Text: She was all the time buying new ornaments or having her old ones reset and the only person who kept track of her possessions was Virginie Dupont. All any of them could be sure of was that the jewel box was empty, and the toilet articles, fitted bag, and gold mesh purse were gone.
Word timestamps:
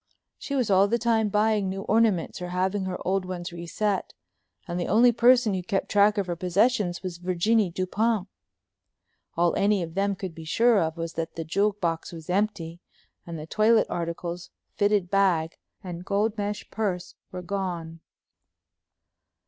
She 0.39 0.55
was 0.55 0.71
all 0.71 0.87
the 0.87 0.97
time 0.97 1.29
buying 1.29 1.69
new 1.69 1.83
ornaments 1.83 2.41
or 2.41 2.47
having 2.49 2.85
her 2.85 2.97
old 3.05 3.23
ones 3.23 3.51
reset 3.53 4.15
and 4.67 4.79
the 4.79 4.87
only 4.87 5.11
person 5.11 5.53
who 5.53 5.61
kept 5.61 5.89
track 5.91 6.17
of 6.17 6.25
her 6.25 6.35
possessions 6.35 7.03
was 7.03 7.19
Virginie 7.19 7.69
Dupont. 7.69 8.27
All 9.37 9.55
any 9.55 9.83
of 9.83 9.93
them 9.93 10.15
could 10.15 10.33
be 10.33 10.43
sure 10.43 10.81
of 10.81 10.97
was 10.97 11.13
that 11.13 11.35
the 11.35 11.43
jewel 11.45 11.73
box 11.73 12.11
was 12.11 12.31
empty, 12.31 12.79
and 13.27 13.37
the 13.37 13.45
toilet 13.45 13.85
articles, 13.91 14.49
fitted 14.73 15.11
bag, 15.11 15.57
and 15.83 16.03
gold 16.03 16.35
mesh 16.35 16.67
purse 16.71 17.13
were 17.31 17.43
gone. 17.43 17.99